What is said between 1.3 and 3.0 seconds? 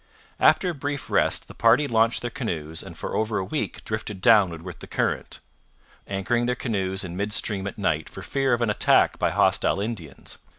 the party launched their canoes and